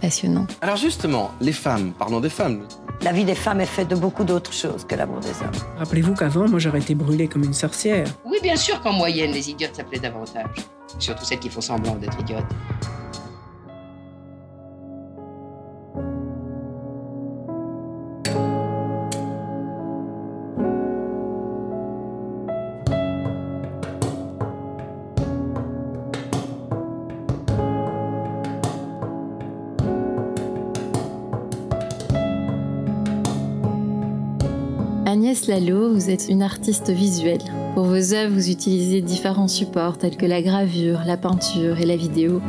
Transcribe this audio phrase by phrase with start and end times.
[0.00, 0.46] passionnant.
[0.60, 2.66] Alors justement, les femmes, parlons des femmes.
[3.02, 5.78] La vie des femmes est faite de beaucoup d'autres choses que l'amour des hommes.
[5.78, 8.06] Rappelez-vous qu'avant, moi, j'aurais été brûlée comme une sorcière.
[8.24, 10.50] Oui, bien sûr qu'en moyenne, les idiotes s'appelaient davantage.
[10.98, 12.44] Surtout celles qui font semblant d'être idiotes.
[35.46, 37.42] Lalo, vous êtes une artiste visuelle.
[37.74, 41.96] Pour vos œuvres, vous utilisez différents supports tels que la gravure, la peinture et la
[41.96, 42.40] vidéo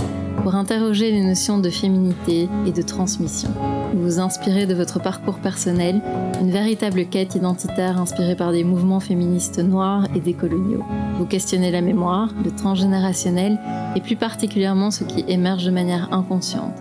[0.41, 3.49] pour interroger les notions de féminité et de transmission.
[3.93, 6.01] Vous vous inspirez de votre parcours personnel,
[6.41, 10.83] une véritable quête identitaire inspirée par des mouvements féministes noirs et décoloniaux.
[11.17, 13.59] Vous questionnez la mémoire, le transgénérationnel
[13.95, 16.75] et plus particulièrement ce qui émerge de manière inconsciente.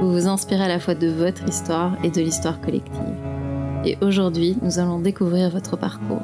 [0.00, 3.13] Vous vous inspirez à la fois de votre histoire et de l'histoire collective
[3.86, 6.22] et aujourd'hui, nous allons découvrir votre parcours.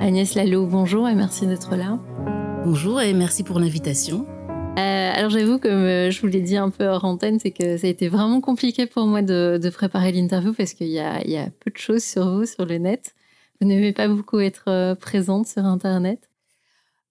[0.00, 1.98] Agnès Lalo, bonjour et merci d'être là.
[2.64, 4.26] Bonjour et merci pour l'invitation.
[4.78, 7.78] Euh, alors j'avoue, comme euh, je vous l'ai dit un peu hors antenne, c'est que
[7.78, 11.20] ça a été vraiment compliqué pour moi de, préparer l'interview parce qu'il y, a,
[11.60, 13.14] peu de choses sur vous sur le net.
[13.60, 16.28] Vous n'aimez pas beaucoup être euh, présente sur Internet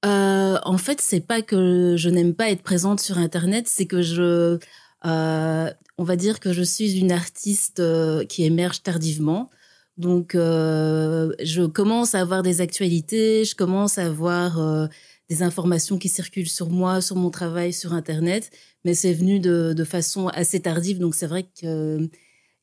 [0.04, 4.60] En fait, c'est pas que je n'aime pas être présente sur Internet, c'est que je,
[5.04, 7.82] on va dire que je suis une artiste
[8.28, 9.50] qui émerge tardivement.
[9.98, 14.88] Donc, euh, je commence à avoir des actualités, je commence à avoir euh,
[15.30, 18.50] des informations qui circulent sur moi, sur mon travail, sur Internet,
[18.86, 20.98] mais c'est venu de, façon assez tardive.
[20.98, 22.08] Donc, c'est vrai qu'il euh,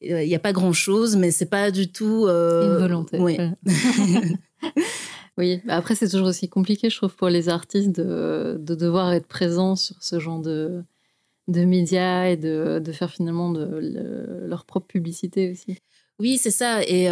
[0.02, 2.26] n'y a pas grand-chose, mais c'est pas du tout...
[2.26, 3.18] Une volonté.
[5.38, 9.28] oui, bah, après, c'est toujours aussi compliqué, je trouve, pour les artistes de, devoir être
[9.28, 10.82] présents sur ce genre de,
[11.46, 15.78] de médias et de, faire finalement de, leur propre publicité aussi.
[16.20, 16.82] Oui, c'est ça.
[16.84, 17.08] Et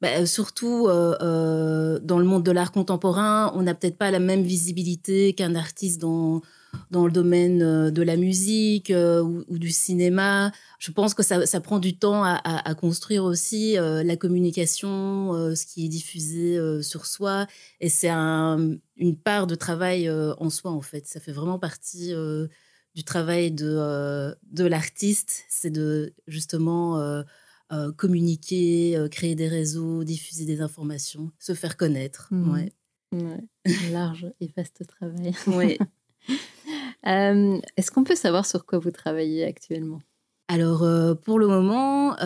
[0.00, 5.32] bah, surtout dans le monde de l'art contemporain, on n'a peut-être pas la même visibilité
[5.32, 6.42] qu'un artiste dans,
[6.90, 10.50] dans le domaine de la musique ou, du cinéma.
[10.80, 15.88] Je pense que ça, prend du temps à, construire aussi la communication, ce qui est
[15.88, 17.46] diffusé sur soi.
[17.80, 21.06] Et c'est une part de travail en soi, en fait.
[21.06, 22.12] Ça fait vraiment partie
[22.96, 25.44] du travail de, de l'artiste.
[25.48, 27.22] C'est de justement
[27.72, 32.28] euh, communiquer, euh, créer des réseaux, diffuser des informations, se faire connaître.
[32.30, 32.52] Mmh.
[32.52, 32.72] Ouais.
[33.90, 35.32] Large et vaste travail.
[35.46, 35.78] Ouais.
[37.06, 40.00] Euh, est-ce qu'on peut savoir sur quoi vous travaillez actuellement?
[40.48, 40.84] Alors,
[41.20, 42.16] pour le moment,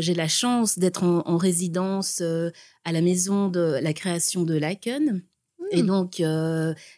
[0.00, 5.22] j'ai la chance d'être en, résidence à la maison de la création de Laken.
[5.70, 5.86] Et mmh.
[5.86, 6.22] donc,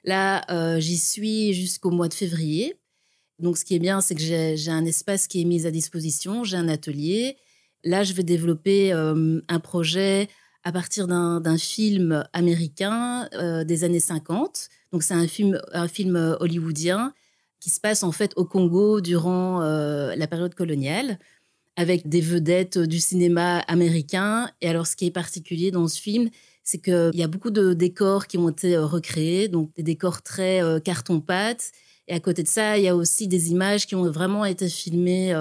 [0.05, 2.79] là, j'y suis jusqu'au mois de février.
[3.41, 6.45] Donc, ce qui est bien, c'est que j'ai un espace qui est mis à disposition,
[6.45, 7.37] j'ai un atelier
[7.85, 10.29] Là, je vais développer un projet
[10.69, 14.69] à partir d'un film américain euh, des années 50.
[14.93, 17.15] Donc, c'est un film, euh, hollywoodien
[17.59, 21.19] qui se passe en fait au Congo durant euh, la période coloniale,
[21.77, 24.51] avec des vedettes du cinéma américain.
[24.61, 26.29] Et alors, ce qui est particulier dans ce film,
[26.63, 30.61] c'est qu'il y a beaucoup de décors qui ont été recréés, donc des décors très
[30.85, 31.73] carton-pâte.
[32.09, 34.69] Et à côté de ça, il y a aussi des images qui ont vraiment été
[34.69, 35.33] filmées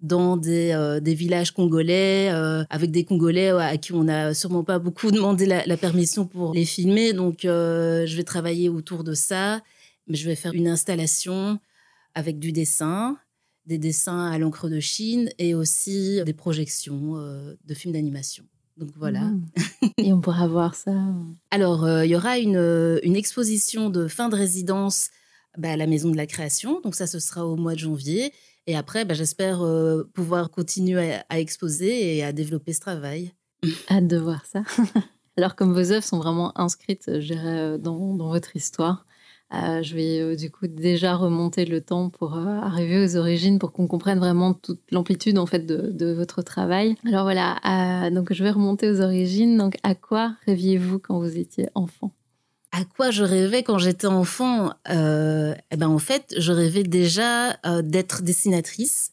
[0.00, 4.64] dans des, euh, des villages congolais, euh, avec des Congolais à qui on n'a sûrement
[4.64, 7.12] pas beaucoup demandé la, permission pour les filmer.
[7.12, 9.60] Donc, euh, je vais travailler autour de ça.
[10.06, 11.58] Mais je vais faire une installation
[12.14, 13.18] avec du dessin,
[13.66, 18.44] des dessins à l'encre de Chine et aussi des projections de films d'animation.
[18.78, 19.20] Donc voilà.
[19.20, 19.46] Mmh.
[19.98, 20.94] Et on pourra voir ça.
[21.50, 25.10] Alors, il y aura une, une, exposition de fin de résidence
[25.58, 26.80] bah, à la Maison de la Création.
[26.80, 28.32] Donc ça, ce sera au mois de janvier.
[28.68, 29.64] Et après, bah, j'espère
[30.14, 33.32] pouvoir continuer à, exposer et à développer ce travail.
[33.90, 34.62] Hâte de voir ça.
[35.36, 39.06] Alors, comme vos œuvres sont vraiment inscrites, je dirais, dans, dans votre histoire,
[39.54, 43.58] euh, je vais euh, du coup déjà remonter le temps pour euh, arriver aux origines,
[43.58, 46.96] pour qu'on comprenne vraiment toute l'amplitude en fait de, votre travail.
[47.06, 49.56] Alors voilà, donc je vais remonter aux origines.
[49.56, 52.12] Donc à quoi rêviez-vous quand vous étiez enfant?
[52.72, 58.22] À quoi je rêvais quand j'étais enfant eh ben en fait, je rêvais déjà d'être
[58.22, 59.12] dessinatrice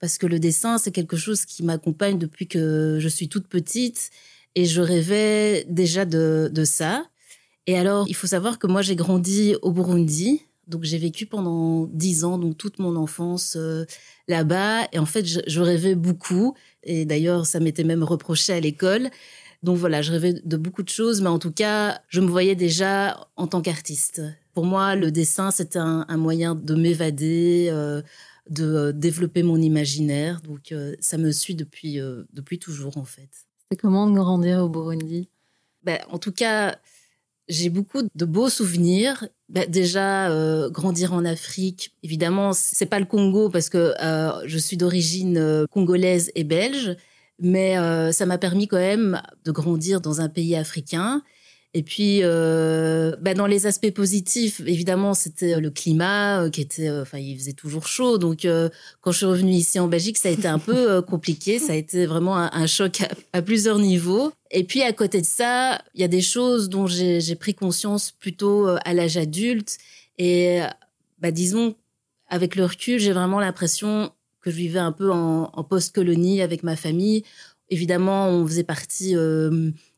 [0.00, 4.10] parce que le dessin c'est quelque chose qui m'accompagne depuis que je suis toute petite
[4.54, 7.04] et je rêvais déjà de, de ça.
[7.66, 10.42] Et alors, il faut savoir que moi, j'ai grandi au Burundi.
[10.66, 13.84] Donc, j'ai vécu pendant dix ans, donc toute mon enfance euh,
[14.28, 14.88] là-bas.
[14.92, 16.54] Et en fait, je, rêvais beaucoup.
[16.82, 19.10] Et d'ailleurs, ça m'était même reproché à l'école.
[19.62, 22.54] Donc voilà, je rêvais de beaucoup de choses, mais en tout cas, je me voyais
[22.54, 24.22] déjà en tant qu'artiste.
[24.54, 28.02] Pour moi, le dessin, c'était un, moyen de m'évader, euh,
[28.48, 30.40] de euh, développer mon imaginaire.
[30.40, 31.98] Donc ça me suit depuis,
[32.32, 33.28] depuis toujours, en fait.
[33.70, 35.28] C'est comment de grandir au Burundi?
[35.82, 36.76] Ben, En tout cas,
[37.50, 39.28] j'ai beaucoup de beaux souvenirs.
[39.48, 44.56] Bah, déjà, euh, grandir en Afrique, évidemment, c'est pas le Congo parce que euh, je
[44.56, 46.96] suis d'origine euh, congolaise et belge,
[47.40, 47.76] mais
[48.12, 51.22] ça m'a permis quand même de grandir dans un pays africain
[51.72, 56.88] et puis, euh, bah dans les aspects positifs, évidemment, c'était le climat euh, qui était,
[56.88, 58.18] euh, enfin, il faisait toujours chaud.
[58.18, 58.46] Donc,
[59.00, 61.60] quand je suis revenue ici en Belgique, ça a été un peu compliqué.
[61.60, 63.02] Ça a été vraiment un, choc
[63.32, 64.32] à, plusieurs niveaux.
[64.50, 68.10] Et puis, à côté de ça, il y a des choses dont j'ai pris conscience
[68.10, 69.78] plutôt à l'âge adulte.
[70.18, 70.60] Et,
[71.20, 71.76] bah, disons,
[72.28, 74.10] avec le recul, j'ai vraiment l'impression
[74.40, 77.24] que je vivais un peu en, post-colonie avec ma famille.
[77.68, 79.14] Évidemment, on faisait partie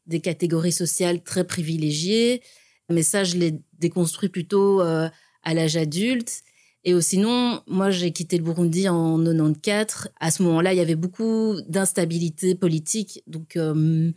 [0.06, 2.42] des catégories sociales très privilégiées.
[2.90, 5.08] Mais ça, je l'ai déconstruit plutôt euh,
[5.42, 6.42] à l'âge adulte.
[6.84, 10.08] Et sinon, moi, j'ai quitté le Burundi en 94.
[10.18, 13.22] À ce moment-là, il y avait beaucoup d'instabilité politique.
[13.28, 14.10] Donc, euh,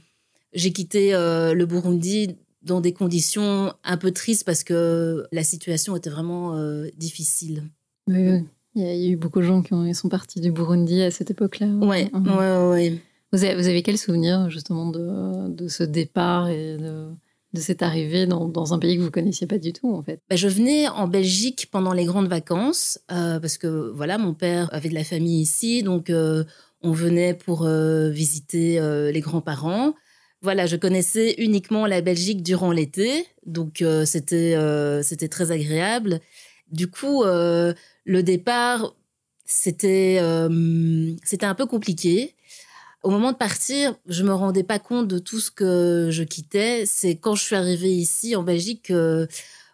[0.54, 5.96] j'ai quitté euh, le Burundi dans des conditions un peu tristes parce que la situation
[5.96, 6.58] était vraiment
[6.98, 7.70] difficile.
[8.08, 8.44] Oui,
[8.76, 11.68] Il y a eu beaucoup de gens qui sont partis du Burundi à cette époque-là.
[11.82, 13.00] Oui, oui, oui.
[13.32, 18.98] Vous avez, quel souvenir justement de, ce départ et de, cette arrivée dans, un pays
[18.98, 20.20] que vous connaissiez pas du tout en fait?
[20.30, 24.70] Bah, Je venais en Belgique pendant les grandes vacances euh, parce que voilà, mon père
[24.74, 26.44] avait de la famille ici, donc euh,
[26.82, 28.80] on venait pour euh, visiter
[29.12, 29.94] les grands-parents.
[30.42, 34.58] Voilà, je connaissais uniquement la Belgique durant l'été, donc c'était
[35.02, 36.20] c'était très agréable.
[36.72, 37.24] Du coup,
[38.06, 38.96] le départ,
[39.46, 40.20] c'était
[41.24, 42.36] c'était un peu compliqué
[43.06, 46.88] au moment de partir, je me rendais pas compte de tout ce que je quittais.
[46.88, 49.28] C'est quand je suis arrivée ici en Belgique que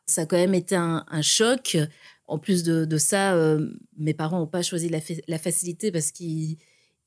[0.06, 1.78] ça a quand même été un, choc.
[2.28, 6.58] En plus de, ça, euh, mes parents n'ont pas choisi la, facilité parce qu'ils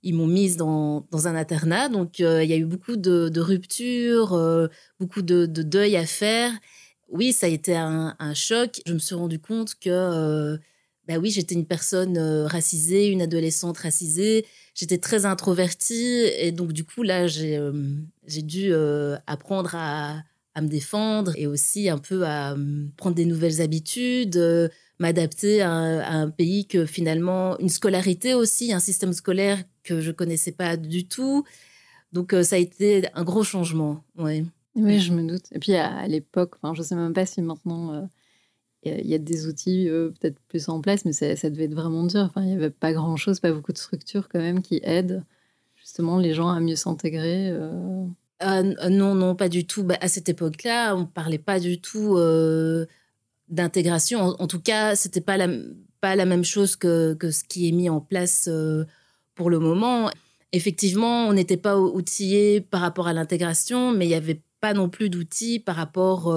[0.02, 1.90] m'ont mise dans, un internat.
[1.90, 4.68] Donc, euh, il y a eu beaucoup de, ruptures, euh,
[4.98, 6.52] beaucoup de, deuil à faire.
[7.10, 8.80] Oui, ça a été un, un, choc.
[8.86, 10.58] Je me suis rendu compte que
[11.06, 14.46] bah oui, j'étais une personne euh, racisée, une adolescente racisée.
[14.74, 17.72] J'étais très introvertie et donc du coup là, j'ai euh,
[18.26, 20.22] dû euh, apprendre à,
[20.56, 22.56] me défendre et aussi un peu à
[22.96, 24.40] prendre des nouvelles habitudes,
[25.00, 30.52] m'adapter à, un pays que finalement une scolarité aussi, un système scolaire que je connaissais
[30.52, 31.44] pas du tout.
[32.12, 34.44] Donc ça a été un gros changement, ouais.
[34.76, 35.46] Oui, je me doute.
[35.50, 38.08] Et puis à, l'époque, enfin, je sais même pas si maintenant
[38.84, 42.04] il y a des outils euh, peut-être plus en place, mais ça, devait être vraiment
[42.04, 42.20] dur.
[42.20, 45.24] Enfin, il n'y avait pas grand-chose, pas beaucoup de structures quand même qui aident
[45.76, 47.50] justement les gens à mieux s'intégrer.
[47.50, 48.04] Euh.
[48.40, 49.84] Ah, non, non, pas du tout.
[49.84, 52.86] Bah, à cette époque-là, on ne parlait pas du tout euh,
[53.48, 54.20] d'intégration.
[54.20, 55.48] En, tout cas, c'était pas la,
[56.00, 58.48] pas la même chose que, que, ce qui est mis en place
[59.34, 60.10] pour le moment.
[60.52, 64.88] Effectivement, on n'était pas outillé par rapport à l'intégration, mais il n'y avait pas non
[64.88, 66.34] plus d'outils par rapport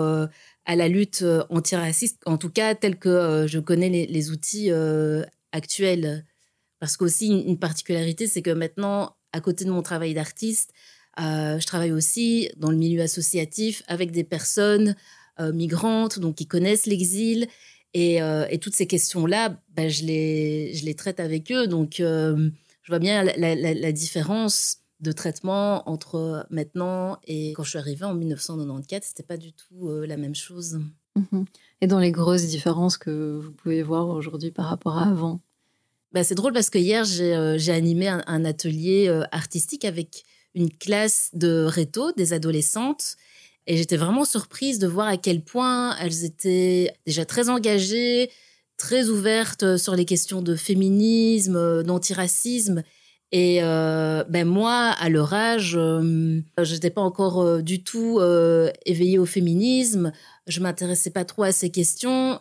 [0.68, 4.70] à la lutte euh, antiraciste, en tout cas tel que euh, je connais les, outils
[4.70, 6.26] euh, actuels.
[6.80, 10.72] Parce qu'aussi, une, particularité, c'est que maintenant, à côté de mon travail d'artiste,
[11.18, 14.96] je travaille aussi dans le milieu associatif avec des personnes
[15.40, 17.48] migrantes, donc qui connaissent l'exil.
[17.96, 18.20] Et,
[18.62, 21.66] toutes ces questions-là, ben, je, les, traite avec eux.
[21.66, 22.52] Donc, je
[22.88, 29.04] vois bien la différence de traitement entre maintenant et quand je suis arrivée en 1994,
[29.04, 30.80] c'était pas du tout euh, la même chose.
[31.16, 31.46] Mhm.
[31.82, 35.42] Et dans les grosses différences que vous pouvez voir aujourd'hui par rapport à avant?
[36.14, 40.24] Bah, C'est drôle parce que hier, j'ai euh, animé un, atelier euh, artistique avec
[40.56, 43.18] une classe de réto, des adolescentes.
[43.68, 48.32] Et j'étais vraiment surprise de voir à quel point elles étaient déjà très engagées,
[48.78, 52.82] très ouverte sur les questions de féminisme, d'antiracisme.
[53.32, 58.20] Et ben moi, à leur âge, je n'étais pas encore du tout
[58.86, 60.12] éveillée au féminisme.
[60.48, 62.40] Je m'intéressais pas trop à ces questions.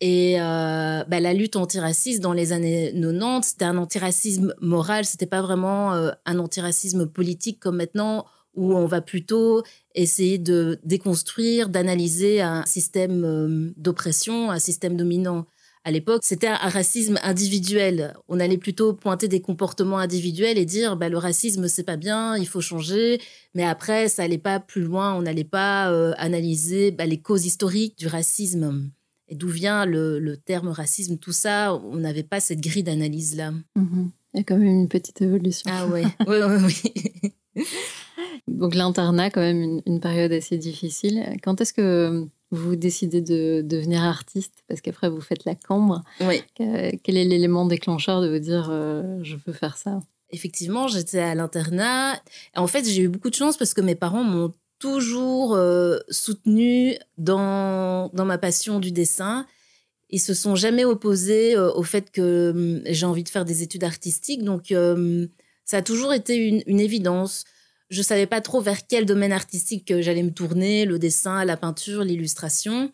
[0.00, 5.26] Et euh, bah, la lutte antiraciste dans les années 90, c'était un antiracisme moral, c'était
[5.26, 9.62] pas vraiment euh, un antiracisme politique comme maintenant, où on va plutôt
[9.94, 15.46] essayer de déconstruire, d'analyser un système euh, d'oppression, un système dominant.
[15.86, 18.14] À l'époque, c'était un racisme individuel.
[18.28, 22.36] On allait plutôt pointer des comportements individuels et dire bah, le racisme c'est pas bien,
[22.36, 23.20] il faut changer.
[23.54, 25.14] Mais après, ça allait pas plus loin.
[25.14, 28.90] On n'allait pas analyser bah, les causes historiques du racisme
[29.28, 33.52] et d'où vient le, terme racisme, tout ça, on n'avait pas cette grille d'analyse-là.
[33.74, 34.10] Mhm.
[34.34, 35.70] Il y a quand même une petite évolution.
[35.72, 36.74] Ah ouais, oui, oui,
[37.56, 37.64] oui.
[38.48, 41.24] Donc l'internat, quand même, une, période assez difficile.
[41.42, 46.02] Quand est-ce que vous décidez de devenir artiste Parce qu'après, vous faites la cambre.
[46.20, 46.42] Oui.
[46.56, 50.00] Quel est l'élément déclencheur de vous dire euh, je veux faire ça?
[50.30, 52.20] Effectivement, j'étais à l'internat.
[52.54, 56.96] En fait, j'ai eu beaucoup de chance parce que mes parents m'ont toujours euh, soutenu
[57.18, 59.46] dans, dans ma passion du dessin.
[60.10, 63.62] Ils se sont jamais opposés euh, au fait que hum, j'ai envie de faire des
[63.62, 64.44] études artistiques.
[64.44, 65.28] Donc, hum,
[65.64, 67.44] ça a toujours été une, une, évidence.
[67.88, 72.02] Je savais pas trop vers quel domaine artistique j'allais me tourner, le dessin, la peinture,
[72.04, 72.92] l'illustration.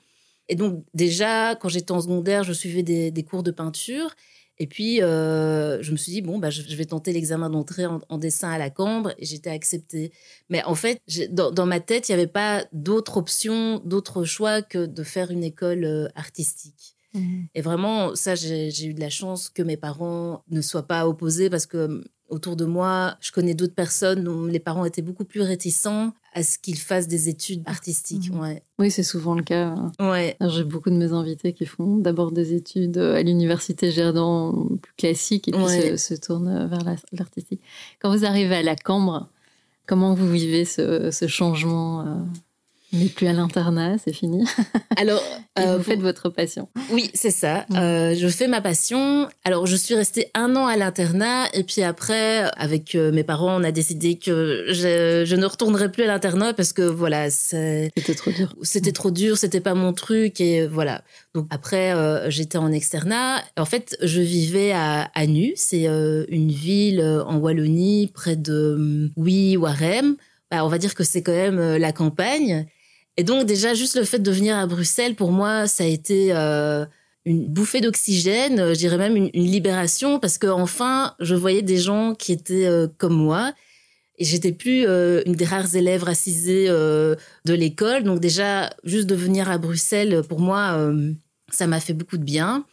[0.48, 4.14] Et donc, déjà, quand j'étais en secondaire, je suivais des, des cours de peinture.
[4.58, 8.18] Et puis, euh, je me suis dit, bon, bah, je, vais tenter l'examen d'entrée en,
[8.18, 10.12] dessin à la Cambre et j'étais acceptée.
[10.50, 14.86] Mais en fait, dans, ma tête, il n'y avait pas d'autre option, d'autre choix que
[14.86, 16.94] de faire une école euh, artistique.
[17.14, 17.44] Mmh.
[17.54, 21.50] Et vraiment, ça, j'ai eu de la chance que mes parents ne soient pas opposés
[21.50, 25.42] parce que autour de moi, je connais d'autres personnes dont les parents étaient beaucoup plus
[25.42, 28.32] réticents à ce qu'ils fassent des études artistiques.
[28.32, 28.58] Mhm.
[28.78, 29.74] Oui, c'est souvent le cas.
[30.00, 30.36] Ouais.
[30.40, 35.48] J'ai beaucoup de mes invités qui font d'abord des études à l'université Gerdan plus classiques
[35.48, 37.60] et puis se, tournent vers l'artistique.
[38.00, 39.28] Quand vous arrivez à la Cambre,
[39.86, 42.14] comment vous vivez ce, ce changement euh,
[42.92, 44.44] mais plus à l'internat, c'est fini.
[44.96, 45.22] Alors,
[45.58, 46.68] euh, vous faites votre passion.
[46.90, 47.64] Oui, c'est ça.
[47.72, 49.28] Euh, je fais ma passion.
[49.44, 53.58] Alors, je suis restée un an à l'internat et puis après, avec euh, mes parents,
[53.58, 58.14] on a décidé que je, je ne retournerai plus à l'internat parce que voilà, c'était
[58.14, 58.54] trop dur.
[58.62, 61.02] C'était trop dur, c'était pas mon truc et voilà.
[61.34, 61.94] Donc après,
[62.30, 63.42] j'étais en externat.
[63.56, 69.56] En fait, je vivais à, à Nu, c'est une ville en Wallonie près de Oui,
[69.56, 70.16] Warem.
[70.50, 72.66] Bah, on va dire que c'est quand même la campagne.
[73.16, 76.32] Et donc déjà, juste le fait de venir à Bruxelles, pour moi, ça a été
[76.32, 76.86] euh,
[77.24, 81.76] une bouffée d'oxygène, euh, je dirais même une, libération, parce que enfin, je voyais des
[81.76, 83.52] gens qui étaient euh, comme moi.
[84.18, 87.16] Et j'étais plus une des rares élèves racisées de
[87.54, 88.04] l'école.
[88.04, 90.92] Donc déjà, juste de venir à Bruxelles, pour moi,
[91.50, 92.64] ça m'a fait beaucoup de bien.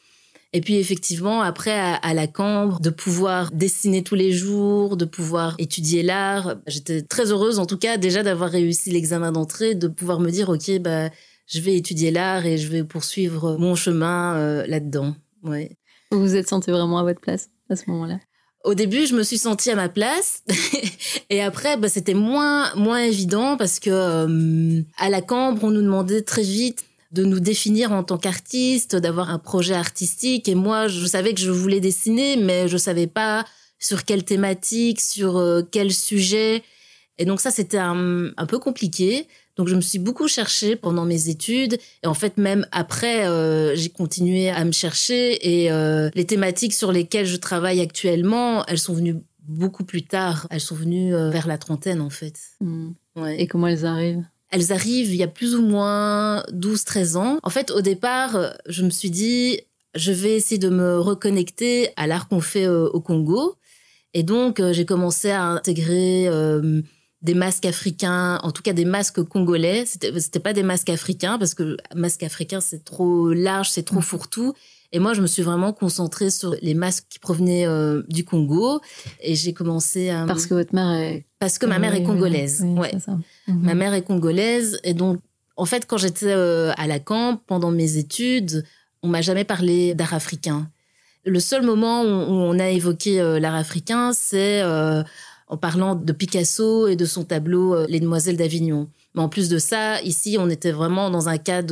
[0.51, 5.55] Et puis effectivement, après, à, la Cambre, de pouvoir dessiner tous les jours, de pouvoir
[5.59, 6.55] étudier l'art.
[6.65, 10.49] J'étais très heureuse, en tout cas, déjà d'avoir réussi l'examen d'entrée, de pouvoir me dire,
[10.49, 11.09] OK, bah,
[11.45, 15.15] je vais étudier l'art et je vais poursuivre mon chemin euh, là-dedans.
[15.43, 15.77] Ouais.
[16.11, 18.19] Vous vous êtes senti vraiment à votre place à ce moment-là?
[18.65, 20.43] Au début, je me suis sentie à ma place,
[21.29, 25.81] et après, bah, c'était moins moins évident parce que euh, à la Cambre, on nous
[25.81, 30.47] demandait très vite de nous définir en tant qu'artiste, d'avoir un projet artistique.
[30.47, 33.45] Et moi, je savais que je voulais dessiner, mais je savais pas
[33.79, 36.63] sur quelle thématique, sur euh, quel sujet.
[37.17, 39.27] Et donc ça, c'était un, peu compliqué.
[39.55, 41.77] Donc je me suis beaucoup cherchée pendant mes études.
[42.03, 45.63] Et en fait, même après, euh, j'ai continué à me chercher.
[45.63, 50.47] Et euh, les thématiques sur lesquelles je travaille actuellement, elles sont venues beaucoup plus tard.
[50.51, 52.35] Elles sont venues vers la trentaine, en fait.
[52.61, 52.91] Hmm.
[53.15, 53.41] Ouais.
[53.41, 54.23] Et comment elles arrivent?
[54.51, 57.39] Elles arrivent il y a plus ou moins 12-13 ans.
[57.43, 59.61] En fait, au départ, je me suis dit,
[59.95, 63.55] je vais essayer de me reconnecter à l'art qu'on fait euh, au Congo.
[64.13, 66.81] Et donc, euh, j'ai commencé à intégrer euh,
[67.21, 69.85] des masques africains, en tout cas des masques congolais.
[69.85, 74.03] C'était, pas des masques africains parce que masque africain, c'est trop large, c'est trop mmh.
[74.03, 74.53] fourre-tout.
[74.91, 77.67] Et moi, je me suis vraiment concentrée sur les masques qui provenaient
[78.07, 78.81] du Congo.
[79.21, 80.25] Et j'ai commencé à...
[80.25, 82.61] Parce que votre mère est parce que ma mère est congolaise.
[82.61, 82.91] ouais.
[83.47, 83.77] Ma mhm.
[83.77, 85.19] mère est congolaise et donc
[85.55, 88.65] en fait quand j'étais euh, à la camp pendant mes études,
[89.01, 90.69] on m'a jamais parlé d'art africain.
[91.25, 95.03] Le seul moment où, on a évoqué euh, l'art africain, c'est euh,
[95.49, 98.89] en parlant de Picasso et de son tableau Les Demoiselles d'Avignon.
[99.15, 101.63] Mais en plus de ça, ici, on était vraiment dans un cas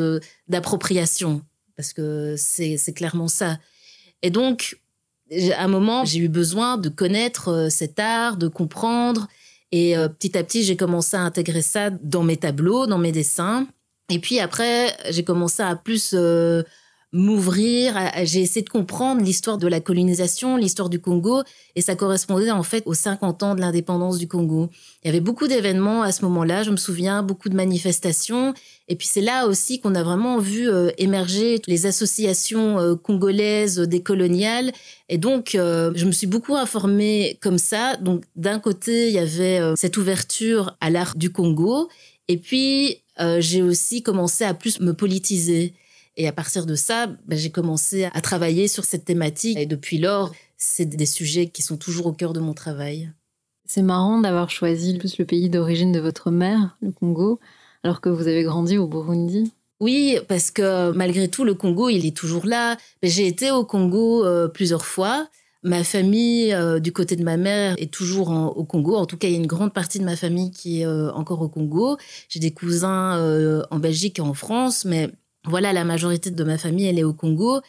[0.47, 1.41] d'appropriation
[1.77, 3.59] parce que c'est clairement ça.
[4.23, 4.79] Et donc,
[5.55, 9.27] à un moment, j'ai eu besoin de connaître cet art, de comprendre.
[9.71, 13.11] Et euh, petit à petit, j'ai commencé à intégrer ça dans mes tableaux, dans mes
[13.11, 13.67] dessins.
[14.09, 16.63] Et puis après, j'ai commencé à plus euh,
[17.17, 21.41] m'ouvrir, j'ai essayé de comprendre l'histoire de la colonisation, l'histoire du Congo,
[21.75, 24.69] et ça correspondait en fait aux 50 ans de l'indépendance du Congo.
[25.03, 28.53] Il y avait beaucoup d'événements à ce moment-là, je me souviens, beaucoup de manifestations,
[28.87, 33.79] et puis c'est là aussi qu'on a vraiment vu euh, émerger les associations euh, congolaises
[33.79, 34.71] décoloniales,
[35.09, 37.95] et donc euh, je me suis beaucoup informée comme ça.
[37.97, 41.89] Donc d'un côté, il y avait cette ouverture à l'art du Congo,
[42.27, 43.01] et puis
[43.39, 45.73] j'ai aussi commencé à plus me politiser.
[46.17, 49.57] Et à partir de ça, ben, j'ai commencé à travailler sur cette thématique.
[49.57, 53.11] Et depuis lors, c'est des sujets qui sont toujours au cœur de mon travail.
[53.65, 57.39] C'est marrant d'avoir choisi plus le pays d'origine de votre mère, le Congo,
[57.83, 59.51] alors que vous avez grandi au Burundi.
[59.79, 62.77] Oui, parce que malgré tout, le Congo, il est toujours là.
[63.03, 65.27] J'ai été au Congo euh, plusieurs fois.
[65.61, 68.95] Ma famille, euh, du côté de ma mère, est toujours au Congo.
[68.95, 71.11] En tout cas, il y a une grande partie de ma famille qui est euh,
[71.11, 71.97] encore au Congo.
[72.29, 75.11] J'ai des cousins en Belgique et en France, mais
[75.47, 77.61] voilà, la majorité de ma famille, elle est au Congo.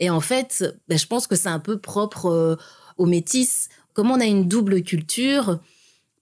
[0.00, 2.56] Et en fait, ben, je pense que c'est un peu propre euh,
[2.98, 3.68] aux métis.
[3.94, 5.58] Comme on a une double culture,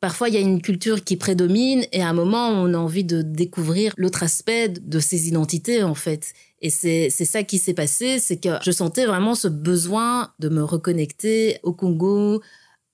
[0.00, 3.04] parfois il y a une culture qui prédomine et à un moment, on a envie
[3.04, 6.34] de découvrir l'autre aspect de ces identités, en fait.
[6.60, 10.62] Et c'est ça qui s'est passé, c'est que je sentais vraiment ce besoin de me
[10.62, 12.40] reconnecter au Congo,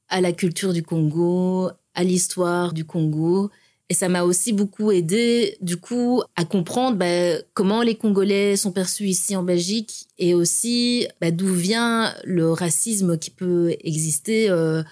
[0.09, 3.51] à la culture du Congo, à l'histoire du Congo.
[3.91, 8.71] Et ça m'a aussi beaucoup aidé, du coup, à comprendre bah, comment les Congolais sont
[8.71, 14.85] perçus ici en Belgique et aussi bah, d'où vient le racisme qui peut exister euh,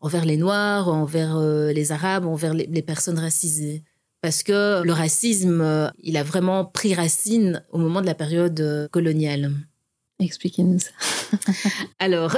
[0.00, 3.82] envers les Noirs, envers euh, les Arabes, envers les, personnes racisées.
[4.20, 8.88] Parce que le racisme, euh, il a vraiment pris racine au moment de la période
[8.92, 9.50] coloniale.
[10.20, 10.90] Expliquez-nous ça.
[11.98, 12.36] Alors,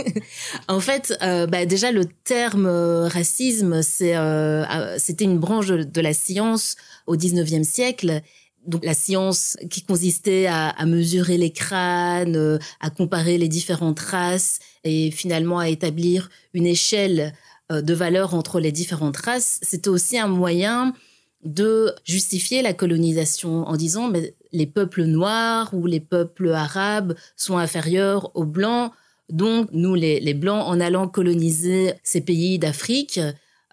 [0.68, 6.14] en fait, euh, bah, déjà le terme euh, racisme, euh, c'était une branche de la
[6.14, 6.76] science
[7.06, 8.22] au 19e siècle.
[8.66, 14.60] Donc la science qui consistait à, à mesurer les crânes, à comparer les différentes races
[14.84, 17.34] et finalement à établir une échelle
[17.70, 20.94] de valeur entre les différentes races, c'était aussi un moyen
[21.44, 27.56] de justifier la colonisation en disant mais les peuples noirs ou les peuples arabes sont
[27.56, 28.92] inférieurs aux blancs.
[29.28, 33.18] Donc nous, les, blancs, en allant coloniser ces pays d'Afrique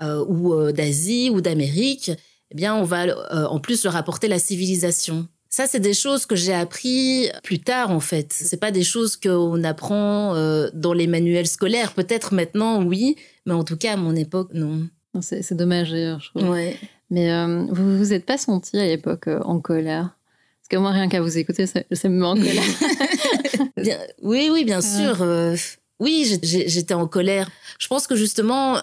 [0.02, 2.12] euh, ou euh, d'Asie ou d'Amérique,
[2.52, 5.28] eh bien on va euh, en plus leur apporter la civilisation.
[5.52, 8.32] Ça, c'est des choses que j'ai appris plus tard, en fait.
[8.32, 10.36] C'est pas des choses qu'on apprend
[10.76, 11.94] dans les manuels scolaires.
[11.94, 13.16] Peut-être maintenant, oui,
[13.48, 14.88] mais en tout cas, à mon époque, non.
[15.22, 16.52] C'est dommage, d'ailleurs, je trouve.
[16.52, 16.78] Ouais.
[17.10, 20.16] Mais euh, vous vous êtes pas senti à l'époque euh, en colère?
[20.62, 24.00] Parce que moi, rien qu'à vous écouter, ça, me met en colère.
[24.22, 25.22] oui, oui, bien sûr.
[25.22, 25.56] Euh,
[26.00, 27.50] oui, j'étais en colère.
[27.80, 28.80] Je pense que justement,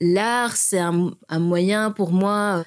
[0.00, 2.64] l'art, c'est un, moyen pour moi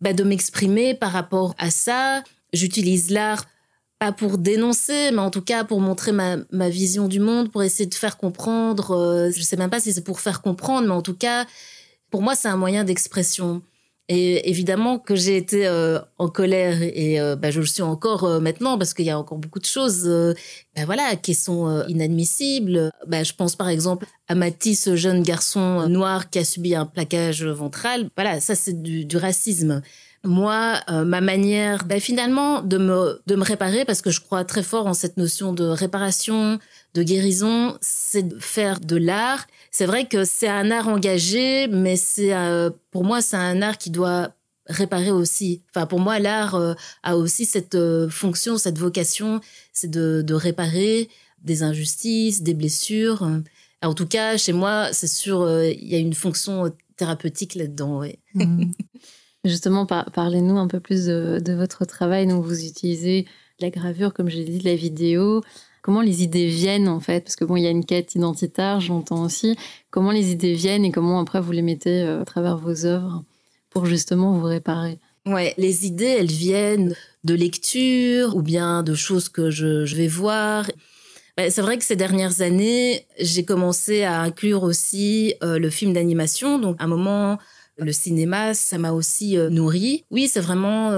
[0.00, 2.22] bah, de m'exprimer par rapport à ça.
[2.52, 3.46] J'utilise l'art
[3.98, 7.62] pas pour dénoncer, mais en tout cas pour montrer ma, ma vision du monde, pour
[7.62, 9.30] essayer de faire comprendre.
[9.34, 11.46] je sais même pas si c'est pour faire comprendre, mais en tout cas,
[12.10, 13.62] pour moi, c'est un moyen d'expression.
[14.08, 18.24] Et évidemment que j'ai été euh, en colère et euh, bah, je le suis encore
[18.24, 20.08] euh, maintenant parce qu'il y a encore beaucoup de choses
[20.74, 22.90] bah, voilà, qui sont inadmissibles.
[23.06, 26.84] Bah, je pense par exemple à Mathis, ce jeune garçon noir qui a subi un
[26.84, 28.08] plaquage ventral.
[28.16, 29.82] Voilà, ça c'est du, racisme.
[30.24, 34.62] Moi, ma manière bah, finalement de me, de me réparer, parce que je crois très
[34.62, 36.58] fort en cette notion de réparation,
[36.94, 41.96] de guérison, c'est de faire de l'art c'est vrai que c'est un art engagé, mais
[41.96, 45.62] c'est euh, pour moi c'est un art qui doit réparer aussi.
[45.70, 49.40] Enfin, pour moi, l'art euh, a aussi cette euh, fonction, cette vocation,
[49.72, 51.08] c'est de, réparer
[51.42, 53.28] des injustices, des blessures.
[53.82, 58.02] En tout cas, chez moi, c'est sûr, il y a une fonction thérapeutique là-dedans.
[58.34, 58.70] Mmh.
[59.44, 62.28] Justement, parlez-nous un peu plus de, de, votre travail.
[62.28, 63.26] Donc, vous utilisez
[63.58, 65.42] la gravure, comme j'ai dit, la vidéo.
[65.82, 67.24] Comment les idées viennent en fait?
[67.24, 69.56] Parce que bon, il y a une quête identitaire, j'entends aussi.
[69.90, 73.24] Comment les idées viennent et comment après vous les mettez euh, à travers vos œuvres
[73.68, 74.98] pour justement vous réparer?
[75.26, 80.70] Ouais, les idées, elles viennent de lectures ou bien de choses que je, vais voir.
[81.36, 85.92] Ben, c'est vrai que ces dernières années, j'ai commencé à inclure aussi euh, le film
[85.92, 86.60] d'animation.
[86.60, 87.38] Donc, à un moment,
[87.76, 90.04] le cinéma, ça m'a aussi euh, nourri.
[90.12, 90.92] Oui, c'est vraiment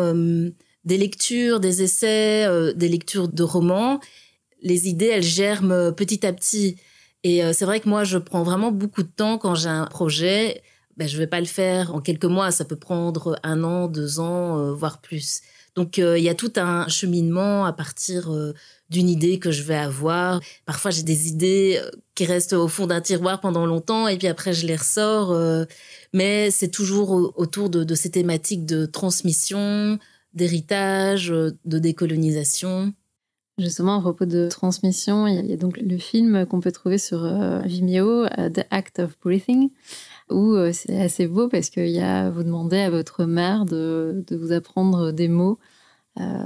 [0.84, 4.00] des lectures, des essais, des lectures de romans
[4.64, 6.76] les idées, elles germent petit à petit.
[7.22, 9.86] Et euh, c'est vrai que moi, je prends vraiment beaucoup de temps quand j'ai un
[9.86, 10.62] projet.
[10.96, 12.50] Ben, je vais pas le faire en quelques mois.
[12.50, 15.40] Ça peut prendre un an, deux ans, euh, voire plus.
[15.74, 18.30] Donc, euh, il y a tout un cheminement à partir
[18.90, 20.40] d'une idée que je vais avoir.
[20.66, 21.80] Parfois, j'ai des idées
[22.14, 25.36] qui restent au fond d'un tiroir pendant longtemps et puis après, je les ressors.
[26.12, 29.98] mais c'est toujours autour de, ces thématiques de transmission,
[30.32, 32.94] d'héritage, de décolonisation.
[33.56, 37.24] Justement, à propos de transmission, il y a, donc le film qu'on peut trouver sur
[37.24, 39.70] euh, Vimeo, euh, The Act of Breathing,
[40.28, 44.24] où euh, c'est assez beau parce que y a, vous demandez à votre mère de,
[44.26, 45.58] de vous apprendre des mots,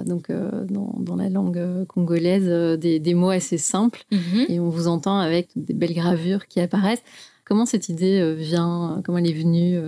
[0.06, 4.46] donc dans, dans, la langue congolaise, des, des, mots assez simples, Mhm.
[4.48, 7.02] et on vous entend avec des belles gravures qui apparaissent.
[7.44, 9.78] Comment cette idée vient Comment elle est venue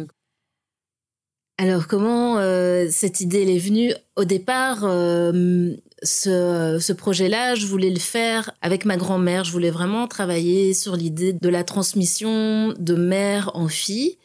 [1.57, 3.93] Alors, comment euh, cette idée elle est venue?
[4.17, 9.45] Au départ, euh, ce, ce projet-là, je voulais le faire avec ma grand-mère.
[9.45, 14.17] Je voulais vraiment travailler sur l'idée de la transmission de mère en fille.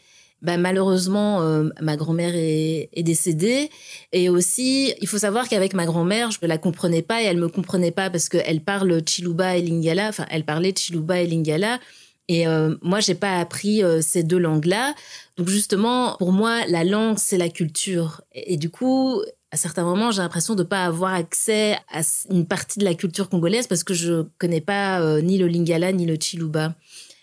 [0.42, 3.70] Bah, malheureusement, euh, ma grand-mère est, est, décédée.
[4.12, 7.38] Et aussi, il faut savoir qu'avec ma grand-mère, je ne la comprenais pas et elle
[7.38, 10.10] me comprenait pas parce qu'elle parle Chiluba et Lingala.
[10.10, 11.80] Enfin, elle parlait Chiluba et Lingala.
[12.28, 14.94] Et euh, moi, j'ai pas appris euh, ces deux langues-là.
[15.38, 18.22] Donc justement, pour moi, la langue, c'est la culture.
[18.34, 19.22] Et, du coup,
[19.56, 23.30] à certains moments, j'ai l'impression de pas avoir accès à une partie de la culture
[23.30, 26.76] congolaise parce que je connais pas euh, ni le Lingala ni le Chiluba.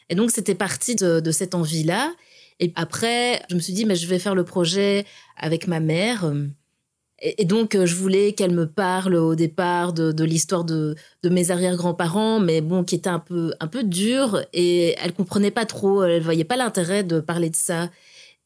[0.08, 2.10] Et donc, c'était parti de, cette envie-là.
[2.58, 5.04] Et après, je me suis dit, mais je vais faire le projet
[5.36, 6.32] avec ma mère.
[7.20, 12.62] Et, donc, je voulais qu'elle me parle au départ de, l'histoire de, mes arrière-grands-parents, mais
[12.62, 14.42] bon, qui était un peu, un peu dur.
[14.54, 17.90] Et elle comprenait pas trop, elle voyait pas l'intérêt de parler de ça.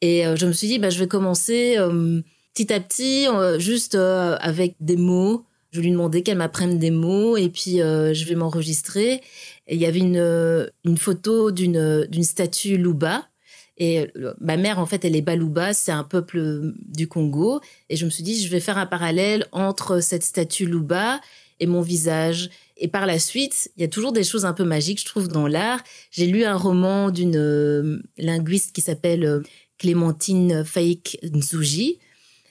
[0.00, 2.20] Et je me suis dit, bah, je vais commencer euh,
[2.56, 5.44] petit à petit, euh, juste euh, avec des mots.
[5.72, 9.20] Je lui demandais qu'elle m'apprenne des mots et puis euh, je vais m'enregistrer.
[9.68, 13.28] Il y avait une, une photo d'une statue Luba.
[13.76, 17.60] Et ma mère, en fait, elle est Baluba, c'est un peuple du Congo.
[17.90, 21.20] Et je me suis dit, je vais faire un parallèle entre cette statue Luba
[21.60, 22.48] et mon visage.
[22.78, 25.28] Et par la suite, il y a toujours des choses un peu magiques, je trouve,
[25.28, 25.82] dans l'art.
[26.10, 29.42] J'ai lu un roman d'une linguiste qui s'appelle
[29.76, 31.98] Clémentine Faik Nzuji,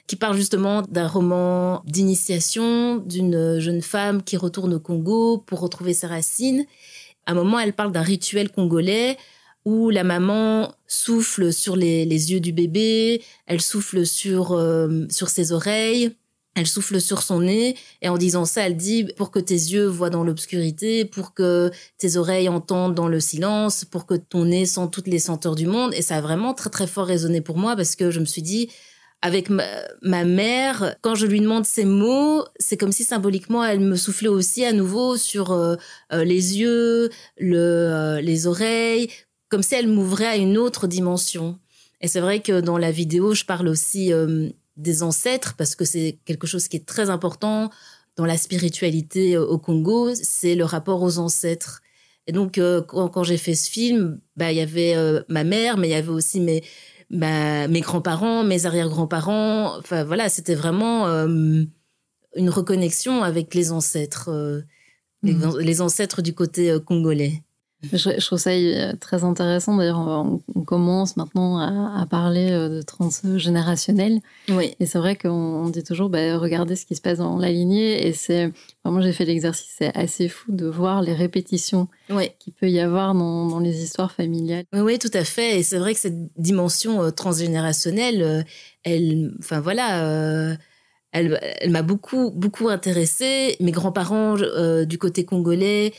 [0.06, 5.94] qui parle justement d'un roman d'initiation d'une jeune femme qui retourne au Congo pour retrouver
[5.94, 6.64] ses racines.
[7.26, 9.16] À un moment, elle parle d'un rituel congolais
[9.64, 15.28] où la maman souffle sur les, les yeux du bébé, elle souffle sur, euh, sur
[15.28, 16.12] ses oreilles,
[16.54, 19.86] elle souffle sur son nez, et en disant ça, elle dit pour que tes yeux
[19.86, 24.66] voient dans l'obscurité, pour que tes oreilles entendent dans le silence, pour que ton nez
[24.66, 25.92] sent toutes les senteurs du monde.
[25.94, 28.42] Et ça a vraiment très très fort résonné pour moi parce que je me suis
[28.42, 28.70] dit,
[29.22, 33.96] avec ma, mère, quand je lui demande ces mots, c'est comme si symboliquement elle me
[33.96, 35.76] soufflait aussi à nouveau sur euh,
[36.12, 39.08] euh, les yeux, euh, les oreilles,
[39.48, 41.58] comme si elle m'ouvrait à une autre dimension.
[42.00, 44.12] Et c'est vrai que dans la vidéo, je parle aussi
[44.76, 47.70] des ancêtres parce que c'est quelque chose qui est très important
[48.16, 51.80] dans la spiritualité au Congo, c'est le rapport aux ancêtres.
[52.26, 54.94] Et donc, quand, j'ai fait ce film, bah, il y avait
[55.28, 56.62] ma mère, mais il y avait aussi mes,
[57.10, 59.78] ma, mes grands-parents, mes arrière-grands-parents.
[59.78, 61.64] Enfin, voilà, c'était vraiment euh,
[62.36, 64.30] une reconnexion avec les ancêtres,
[65.22, 65.28] mmh.
[65.58, 67.42] les, les, ancêtres du côté congolais.
[67.92, 68.50] Je, je, trouve ça
[69.00, 69.76] très intéressant.
[69.76, 74.20] D'ailleurs, on, on, commence maintenant à, à, parler de transgénérationnel.
[74.48, 74.74] Oui.
[74.80, 78.06] Et c'est vrai qu'on dit toujours, bah, regardez ce qui se passe dans la lignée.
[78.06, 78.52] Et c'est,
[78.84, 82.30] vraiment, j'ai fait l'exercice, c'est assez fou de voir les répétitions oui.
[82.38, 84.64] qu'il peut y avoir dans, dans, les histoires familiales.
[84.72, 85.58] Oui, oui, tout à fait.
[85.58, 88.42] Et c'est vrai que cette dimension euh, transgénérationnelle, euh,
[88.84, 90.04] elle, enfin voilà.
[90.04, 90.56] Euh,
[91.12, 93.56] elle, elle m'a beaucoup, beaucoup intéressée.
[93.60, 95.94] Mes grands-parents euh, du côté congolais,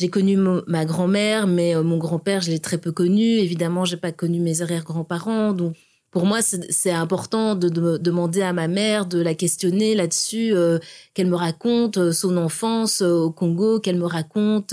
[0.00, 3.22] j'ai connu ma grand-mère, mais euh, mon grand-père, je l'ai très peu connu.
[3.22, 5.52] Évidemment, j'ai pas connu mes arrière-grands-parents.
[5.52, 5.76] Donc,
[6.10, 10.78] pour moi, c'est important de, de, demander à ma mère, de la questionner là-dessus, euh,
[11.12, 14.72] qu'elle me raconte euh, son enfance au Congo, qu'elle me raconte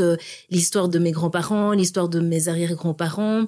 [0.50, 3.48] l'histoire de mes grands-parents, l'histoire de mes arrière-grands-parents.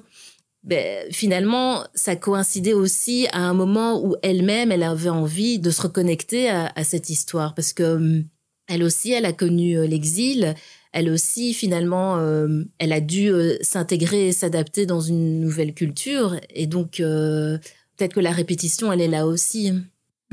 [0.62, 5.80] Ben, finalement, ça coïncidait aussi à un moment où elle-même, elle avait envie de se
[5.80, 8.24] reconnecter à, à cette histoire, parce que hum,
[8.68, 10.54] elle aussi, elle a connu l'exil
[10.92, 16.36] elle aussi, finalement, euh, elle a dû euh, s'intégrer et s'adapter dans une nouvelle culture.
[16.50, 17.58] Et donc, euh,
[17.96, 19.72] peut-être que la répétition, elle est là aussi.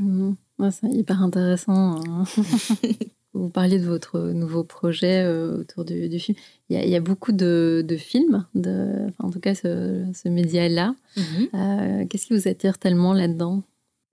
[0.00, 0.32] Mmh.
[0.58, 2.00] Ouais, c'est hyper intéressant.
[2.02, 2.24] Hein.
[3.34, 6.36] Vous parliez de votre nouveau projet autour du, du, film.
[6.70, 9.54] Il y, a, il y a beaucoup de, de films, de, enfin, en tout cas
[9.54, 10.96] ce, ce média-là.
[11.16, 12.06] Mmh.
[12.08, 13.62] Qu'est-ce qui vous attire tellement là-dedans?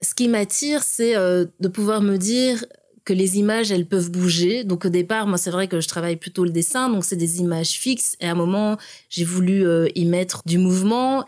[0.03, 2.65] Ce qui m'attire, c'est de pouvoir me dire
[3.05, 4.63] que les images, elles peuvent bouger.
[4.63, 7.39] Donc au départ, moi, c'est vrai que je travaille plutôt le dessin, donc c'est des
[7.39, 8.17] images fixes.
[8.19, 8.77] Et à un moment,
[9.09, 11.23] j'ai voulu euh, y mettre du mouvement.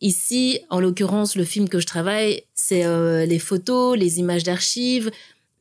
[0.00, 5.10] Ici, en l'occurrence, le film que je travaille, c'est euh, les photos, les images d'archives.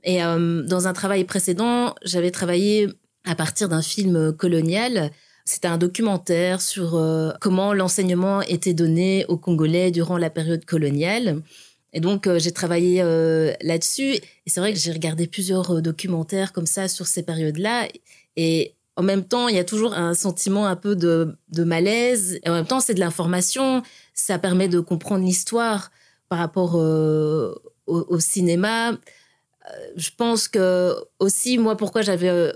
[0.03, 2.87] Et euh, dans un travail précédent, j'avais travaillé
[3.25, 5.11] à partir d'un film colonial.
[5.45, 6.99] C'était un documentaire sur
[7.41, 11.41] comment l'enseignement était donné aux Congolais durant la période coloniale.
[11.93, 14.13] Et donc, euh, j'ai travaillé euh, là-dessus.
[14.13, 17.87] Et c'est vrai que j'ai regardé plusieurs euh, documentaires comme ça sur ces périodes-là.
[18.35, 22.39] Et en même temps, il y a toujours un sentiment un peu de, malaise.
[22.43, 23.81] Et en même temps, c'est de l'information.
[24.13, 25.91] Ça permet de comprendre l'histoire
[26.27, 27.55] par rapport au,
[27.87, 28.91] au, cinéma.
[29.95, 32.51] Je pense que aussi, moi, pourquoi j'avais,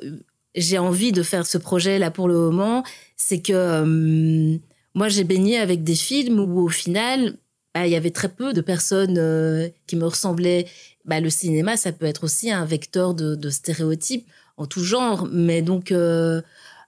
[0.54, 2.84] j'ai envie de faire ce projet-là pour le moment,
[3.16, 4.60] c'est que
[4.96, 7.38] moi, j'ai baigné avec des films où, au final,
[7.76, 10.68] il y avait très peu de personnes euh, qui me ressemblaient.
[11.06, 15.28] Bah, le cinéma, ça peut être aussi un vecteur de, stéréotypes en tout genre.
[15.32, 16.42] Mais donc, euh,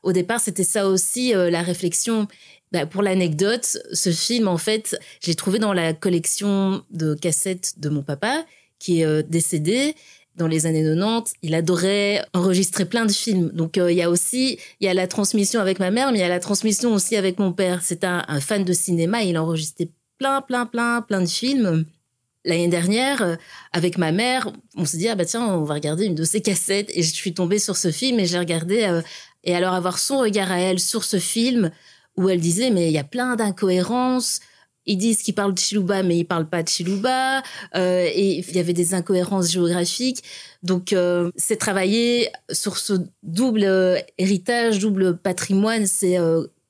[0.04, 2.28] au départ, c'était ça aussi euh, la réflexion.
[2.72, 7.90] Bah, pour l'anecdote, ce film, en fait, j'ai trouvé dans la collection de cassettes de
[7.90, 8.46] mon papa,
[8.80, 9.96] qui est décédé
[10.36, 13.52] dans les années 90, il adorait enregistrer plein de films.
[13.54, 16.22] Donc il y a aussi il y a la transmission avec ma mère, mais il
[16.22, 17.80] y a la transmission aussi avec mon père.
[17.82, 21.86] C'est un, un, fan de cinéma, il enregistrait plein, plein, plein, plein de films.
[22.46, 23.36] L'année dernière, euh,
[23.74, 26.42] avec ma mère, on s'est dit, ah bah tiens, on va regarder une de ses
[26.42, 26.92] cassettes.
[26.94, 28.84] Et je suis tombée sur ce film et j'ai regardé.
[28.84, 29.02] Euh,
[29.44, 31.72] et alors avoir son regard à elle sur ce film,
[32.18, 34.42] où elle disait, mais il y a plein d'incohérences.
[34.86, 37.42] Ils disent qu'ils parlent de Chiluba, mais ils parlent pas de Chiluba.
[37.76, 40.24] Euh, et il y avait des incohérences géographiques.
[40.62, 40.96] Donc,
[41.36, 45.88] c'est travailler sur ce double héritage, double patrimoine.
[45.88, 46.18] C'est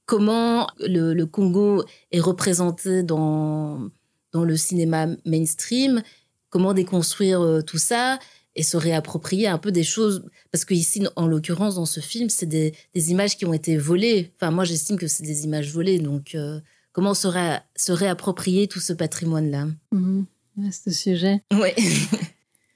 [0.06, 3.90] comment le, Congo est représenté dans,
[4.32, 6.02] dans le cinéma mainstream,
[6.50, 8.20] comment déconstruire euh, tout ça
[8.56, 10.24] et se réapproprier un peu des choses.
[10.52, 14.32] Parce que ici, en l'occurrence, dans ce film, c'est des, images qui ont été volées.
[14.36, 16.00] Enfin, moi, j'estime que c'est des images volées.
[16.00, 16.60] Donc, euh,
[16.94, 17.28] comment se,
[17.76, 19.68] se, réapproprier tout ce patrimoine-là?
[19.92, 20.24] Mmh.
[20.72, 21.42] C'est ce sujet.
[21.52, 21.72] Oui.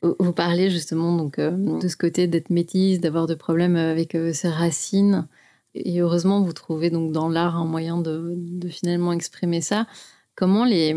[0.19, 4.49] Vous parlez justement donc, euh, de ce côté d'être métisse, d'avoir des problèmes avec ses
[4.49, 5.27] racines.
[5.75, 8.37] Et heureusement, vous trouvez donc dans l'art un moyen de,
[8.69, 9.85] finalement exprimer ça.
[10.35, 10.95] Comment les,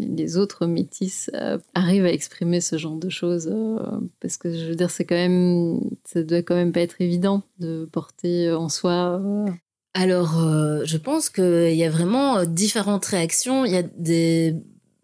[0.00, 4.64] les autres métis euh, arrivent à exprimer ce genre de choses euh, Parce que je
[4.64, 8.68] veux dire, c'est quand même, ça doit quand même pas être évident de porter en
[8.68, 9.20] soi.
[9.22, 9.50] Euh.
[9.94, 10.40] Alors,
[10.84, 13.64] je pense qu'il y a vraiment différentes réactions.
[13.64, 14.54] Il y a des,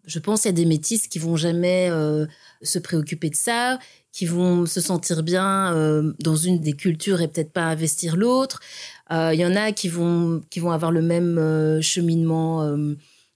[0.05, 1.89] je pense, qu'il y a des métis qui vont jamais
[2.61, 3.77] se préoccuper de ça,
[4.13, 8.61] qui vont se sentir bien dans une des cultures et peut-être pas investir l'autre.
[9.11, 12.95] Il euh, y en a qui vont, qui vont avoir le même euh, cheminement euh,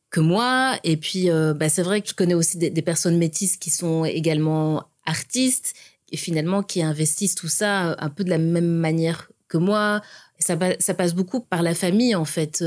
[0.09, 0.79] que moi.
[0.83, 4.83] Et puis, bah, c'est vrai que je connais aussi des, personnes métisses qui sont également
[5.05, 5.75] artistes
[6.11, 10.01] et finalement qui investissent tout ça un peu de la même manière que moi.
[10.39, 12.63] ça, ça passe beaucoup par la famille, en fait.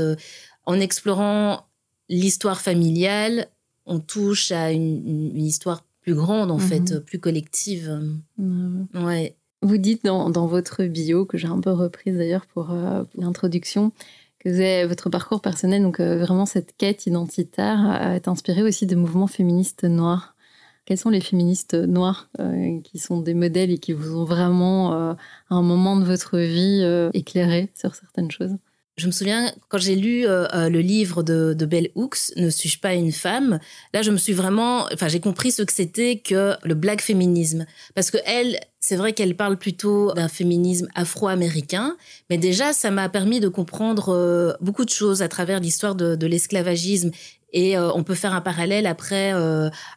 [0.65, 1.67] en explorant
[2.07, 3.49] l'histoire familiale,
[3.85, 7.01] on touche à une, histoire plus grande, en fait, mhm.
[7.01, 8.15] plus collective.
[8.93, 9.35] Ouais.
[9.63, 13.93] Vous dites dans, votre bio, que j'ai un peu reprise d'ailleurs pour, euh, l'introduction,
[14.39, 19.27] que votre parcours personnel, donc euh, vraiment cette quête identitaire, est inspiré aussi des mouvements
[19.27, 20.35] féministes noirs.
[20.85, 24.91] Quels sont les féministes noirs euh, qui sont des modèles et qui vous ont vraiment,
[24.91, 25.15] à
[25.49, 28.57] un moment de votre vie, éclairé sur certaines choses?
[28.95, 32.49] Je me souviens quand j'ai lu euh, euh, le livre de, de Bell Hooks, Ne
[32.49, 33.59] suis-je pas une femme
[33.93, 37.65] Là, je me suis vraiment, enfin, j'ai compris ce que c'était que le black féminisme,
[37.95, 41.97] parce que elle, c'est vrai qu'elle parle plutôt d'un féminisme afro-américain,
[42.29, 46.15] mais déjà, ça m'a permis de comprendre euh, beaucoup de choses à travers l'histoire de,
[46.15, 47.09] de l'esclavagisme
[47.55, 49.31] et on peut faire un parallèle après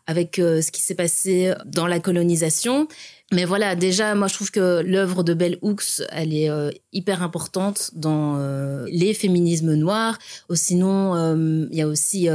[0.06, 2.86] avec ce qui s'est passé dans la colonisation.
[3.32, 7.22] Mais voilà, déjà, moi, je trouve que l'œuvre de Bell Hooks, elle est euh, hyper
[7.22, 10.18] importante dans euh, les féminismes noirs.
[10.54, 12.28] sinon, euh, il y a aussi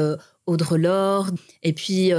[0.47, 1.38] Audre Lorde.
[1.63, 2.12] Et puis,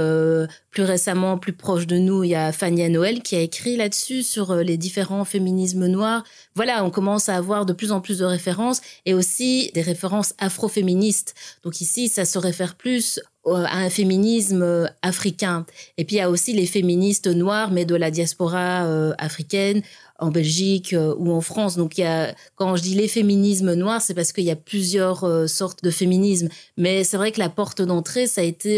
[0.71, 4.23] plus récemment, plus proche de nous, il y a Fania Noël qui a écrit là-dessus
[4.23, 6.23] sur les différents féminismes noirs.
[6.55, 10.33] Voilà, on commence à avoir de plus en plus de références et aussi des références
[10.39, 11.35] afroféministes.
[11.63, 15.65] Donc ici, ça se réfère plus euh, à un féminisme euh, africain.
[15.97, 19.81] Et puis il y a aussi les féministes noirs, mais de la diaspora euh, africaine,
[20.19, 21.75] en Belgique ou en France.
[21.75, 24.55] Donc il y a, quand je dis les féminismes noirs, c'est parce qu'il y a
[24.55, 26.47] plusieurs sortes de féminisme.
[26.77, 28.77] Mais c'est vrai que la porte d'entrée, ça a été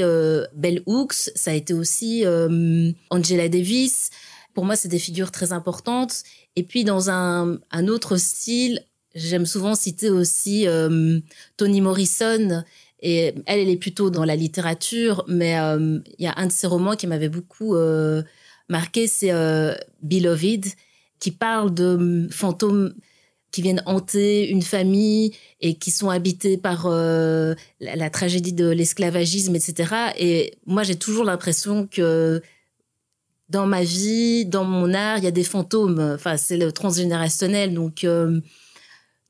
[0.56, 2.24] Bell Hooks, ça a été aussi
[3.12, 4.10] Angela Davis.
[4.56, 6.24] Pour moi, c'est des figures très importantes.
[6.56, 10.66] Et puis dans un, un autre style, j'aime souvent citer aussi
[11.58, 12.64] Toni Morrison
[13.46, 16.96] elle est plutôt dans la littérature, mais euh, il y a un de ses romans
[16.96, 18.24] qui m'avait beaucoup euh,
[18.68, 20.66] marqué, c'est euh, Beloved,
[21.20, 22.94] qui parle de hum, fantômes
[23.52, 29.94] qui viennent hanter une famille et qui sont habités par la, tragédie de l'esclavagisme, etc.
[30.18, 32.42] Et moi, j'ai toujours l'impression que
[33.48, 36.02] dans ma vie, dans mon art, il y a des fantômes.
[36.16, 37.74] Enfin, c'est le transgénérationnel.
[37.74, 38.06] Donc,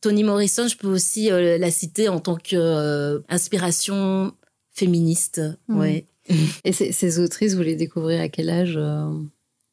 [0.06, 4.30] Toni Morrison, je peux aussi euh, la citer en tant qu'inspiration euh,
[4.72, 5.42] féministe.
[5.68, 5.80] Mmh.
[5.80, 6.06] Ouais.
[6.64, 9.06] Et ces, ces autrices, vous les découvrez à quel âge euh,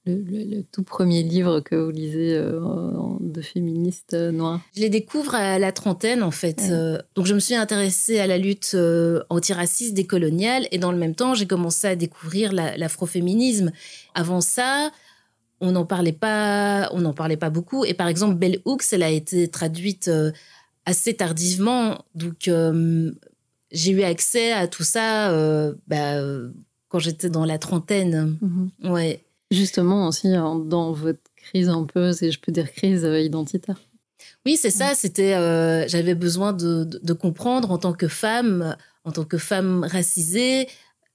[0.07, 2.61] le, le- le tout premier livre que vous lisez euh,
[3.21, 6.61] de féministes euh, noires Je les découvre à la trentaine, en fait.
[6.63, 6.71] Ouais.
[6.73, 8.77] Euh, donc, je me suis intéressée à la lutte
[9.31, 13.71] antiraciste décoloniale et dans le même temps, j'ai commencé à découvrir la- l'afroféminisme.
[14.15, 14.91] Avant ça,
[15.63, 17.85] on n'en parlait pas, on n'en parlait pas beaucoup.
[17.87, 20.31] Et par exemple, Bell Hooks, elle a été traduite euh,
[20.85, 22.05] assez tardivement.
[22.15, 23.11] Donc, euh,
[23.71, 26.21] j'ai eu accès à tout ça euh, bah,
[26.89, 28.37] quand j'étais dans la trentaine.
[28.85, 29.25] Ouais.
[29.51, 33.79] Justement aussi dans votre crise un peu, si je peux dire crise identitaire.
[34.47, 34.95] Oui, c'est ça.
[34.95, 39.39] C'était, euh, j'avais besoin de, de- de comprendre en tant que femme, en tant que
[39.39, 40.69] femme racisée.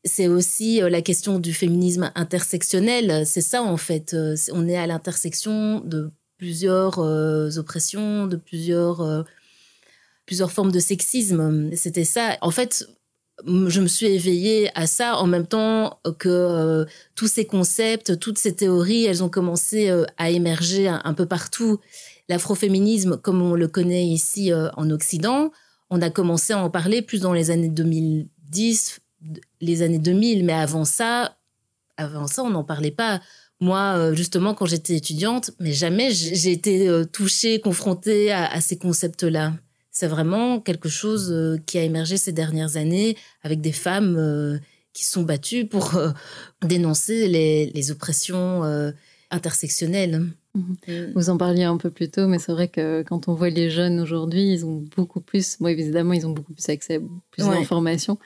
[0.04, 3.26] C'est aussi euh, la question du féminisme intersectionnel.
[3.26, 4.14] C'est ça en fait.
[4.14, 9.26] Euh, On est à l'intersection de plusieurs euh, oppressions, de plusieurs
[10.26, 11.72] plusieurs formes de sexisme.
[11.76, 12.38] C'était ça.
[12.42, 12.86] En fait,
[13.46, 18.54] je me suis éveillée à ça en même temps que tous ces concepts, toutes ces
[18.54, 21.80] théories, elles ont commencé à émerger un, peu partout.
[22.28, 25.52] L'afroféminisme, comme on le connaît ici en Occident,
[25.90, 29.07] on a commencé à en parler plus dans les années 2010, d-
[29.62, 31.38] les années 2000, mais avant ça,
[31.98, 33.22] avant ça, on n'en parlait pas.
[33.60, 38.62] Moi, euh, justement, quand j'étais étudiante, mais jamais j'ai été euh, touchée, confrontée à, à
[38.62, 39.54] ces concepts-là.
[39.92, 44.60] C'est vraiment quelque chose euh, qui a émergé ces dernières années avec des femmes
[44.98, 46.10] qui sont battues pour euh,
[46.64, 48.92] dénoncer les, les oppressions euh,
[49.30, 50.26] intersectionnelles.
[50.56, 50.76] Mhm.
[50.88, 51.12] Mm.
[51.14, 53.70] Vous en parliez un peu plus tôt, mais c'est vrai que quand on voit les
[53.70, 57.00] jeunes aujourd'hui, ils ont beaucoup plus, bon, évidemment, ils ont beaucoup plus accès à
[57.30, 57.60] plus Ouais.
[57.60, 58.18] d'informations,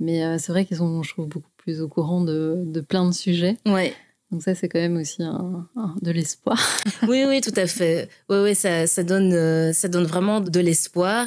[0.00, 3.06] mais euh, c'est vrai qu'ils sont, je trouve, beaucoup plus au courant de, de plein
[3.08, 3.58] de sujets.
[3.66, 3.92] Ouais.
[4.32, 6.58] Donc ça, c'est quand même aussi un- un- de l'espoir.
[7.08, 8.08] oui, oui, tout à fait.
[8.28, 11.26] Oui, oui, ça, ça, donne, euh, ça donne vraiment de l'espoir.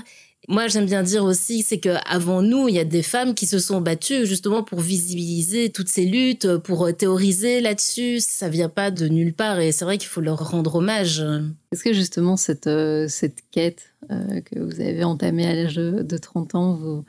[0.49, 3.59] Moi, j'aime bien dire aussi, c'est qu'avant nous, il y a des femmes qui se
[3.59, 8.19] sont battues justement pour visibiliser toutes ces luttes, pour euh, théoriser là-dessus.
[8.19, 11.23] Ça vient pas de nulle part et c'est vrai qu'il faut leur rendre hommage.
[11.71, 12.69] Est-ce que justement cette,
[13.07, 17.05] cette quête que vous avez entamée à l'âge de 30 ans vous,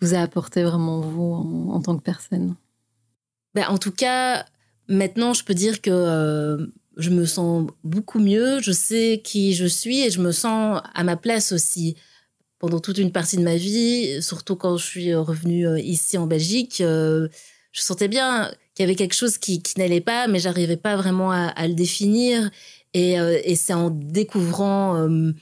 [0.00, 2.56] vous a apporté vraiment vous en, tant que personne?
[3.54, 4.44] Ben, en tout cas,
[4.88, 9.66] maintenant, je peux dire que euh, je me sens beaucoup mieux, je sais qui je
[9.66, 11.96] suis et je me sens à ma place aussi.
[12.58, 16.26] Pendant toute une partie de ma vie, surtout quand je suis revenue euh, ici en
[16.26, 17.28] Belgique, euh,
[17.76, 21.30] je sentais bien qu'il y avait quelque chose qui, n'allait pas, mais j'arrivais pas vraiment
[21.30, 22.50] à, le définir.
[22.94, 25.32] Et, euh, et c'est en découvrant euh,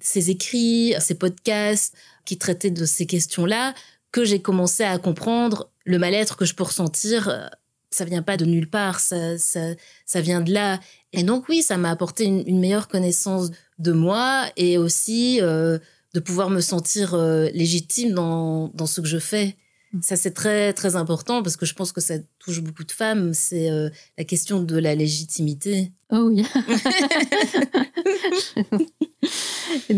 [0.00, 1.94] ces écrits, ces podcasts
[2.28, 3.72] qui traitaient de ces questions-là
[4.12, 7.28] que j'ai commencé à comprendre le mal-être que je peux ressentir.
[7.28, 7.46] euh,
[7.90, 9.60] Ça vient pas de nulle part, ça, ça,
[10.04, 10.78] ça vient de là.
[11.14, 15.78] Et donc oui, ça m'a apporté une, une meilleure connaissance de moi et aussi euh,
[16.12, 19.56] de pouvoir me sentir euh, légitime dans, dans ce que je fais.
[20.02, 23.32] Ça, c'est très, très important parce que je pense que ça touche beaucoup de femmes.
[23.32, 23.88] C'est euh,
[24.18, 25.92] la question de la légitimité.
[26.10, 26.44] Oh oui.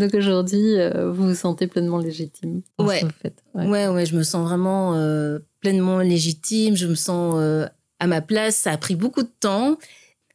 [0.01, 2.97] Donc aujourd'hui, euh, vous vous sentez pleinement légitime Ouais.
[2.97, 3.43] ce que vous faites.
[3.53, 3.67] Ouais.
[3.67, 7.67] Ouais, ouais, je me sens vraiment euh, pleinement légitime, je me sens euh,
[7.99, 8.55] à ma place.
[8.57, 9.77] Ça a pris beaucoup de temps.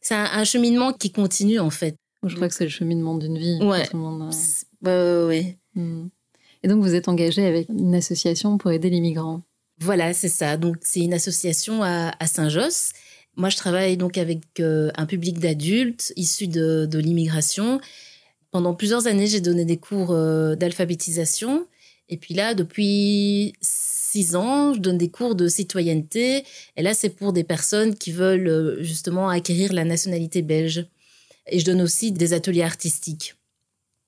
[0.01, 1.95] C'est un, un cheminement qui continue en fait.
[2.25, 3.59] Je crois que c'est le cheminement d'une vie.
[3.61, 3.83] Ouais.
[3.93, 4.31] Monde
[4.83, 5.57] Ouais, ouais.
[5.75, 6.07] Hmm.
[6.63, 9.41] Et donc vous êtes engagé avec une association pour aider les migrants.
[9.79, 10.57] Voilà, c'est ça.
[10.57, 12.93] Donc, c'est une association à, à Saint-Josse.
[13.35, 17.79] Moi, je travaille donc avec euh, un public d'adultes issus de, de l'immigration.
[18.57, 21.67] Pendant plusieurs années, j'ai donné des cours euh, d'alphabétisation.
[22.09, 26.43] Et puis là, depuis six ans, je donne des cours de citoyenneté.
[26.75, 30.87] Et là, c'est pour des personnes qui veulent euh, justement acquérir la nationalité belge.
[31.51, 33.35] Et je donne aussi des ateliers artistiques.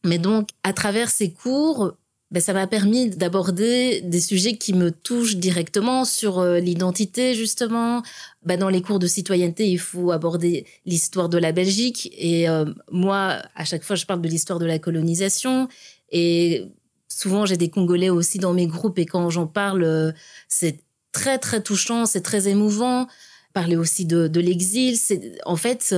[0.03, 1.93] Mais donc, à travers ces cours,
[2.31, 8.03] ben, ça m'a permis d'aborder des sujets qui me touchent directement sur euh, l'identité, justement.
[8.43, 12.13] Ben, dans les cours de citoyenneté, il faut aborder l'histoire de la Belgique.
[12.15, 15.67] Et euh, moi, à chaque fois, je parle de l'histoire de la colonisation.
[16.11, 16.65] Et
[17.07, 18.99] souvent, j'ai des Congolais aussi dans mes groupes.
[18.99, 20.11] Et quand j'en parle, euh,
[20.47, 20.79] c'est
[21.11, 23.07] très, très touchant, c'est très émouvant.
[23.53, 25.95] Parler aussi de, de l'exil, c'est en fait...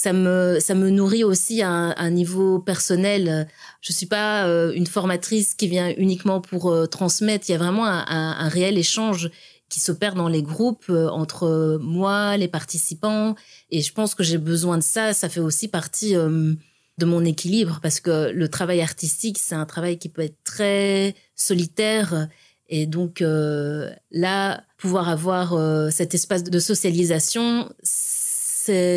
[0.00, 3.48] ça me, ça me nourrit aussi à un, niveau personnel.
[3.80, 7.46] Je suis pas euh, une formatrice qui vient uniquement pour euh, transmettre.
[7.48, 9.28] Il y a vraiment un, réel échange
[9.68, 13.34] qui s'opère dans les groupes euh, entre moi, les participants.
[13.70, 15.12] Et je pense que j'ai besoin de ça.
[15.12, 19.98] Ça fait aussi partie de mon équilibre parce que le travail artistique, c'est un travail
[19.98, 22.28] qui peut être très solitaire.
[22.68, 23.20] Et donc
[24.12, 27.68] là, pouvoir avoir cet espace de socialisation,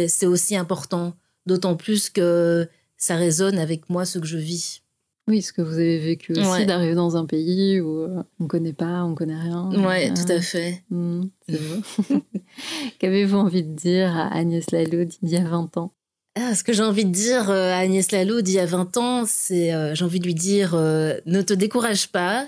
[0.08, 1.14] c'est aussi important.
[1.46, 2.68] D'autant plus que
[2.98, 4.82] ça résonne avec moi ce que je vis.
[5.28, 6.66] Oui, ce que vous avez vécu aussi Ouais.
[6.66, 9.70] d'arriver dans un pays où euh, on connaît pas, on connaît rien.
[9.72, 10.84] Euh, tout à fait.
[10.90, 12.22] hmm, c'est beau.
[13.00, 15.94] Qu'avez-vous envie de dire à Agnès Lalo d'il y a 20 ans?
[16.36, 18.98] Ah, ce que j'ai envie de dire euh, à Agnès Lalo d'il y a 20
[18.98, 22.48] ans, c'est euh, j'ai envie de lui dire euh, ne te décourage pas,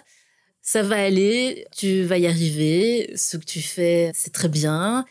[0.61, 5.05] ça va aller, tu vas y arriver, ce que tu fais, c'est très bien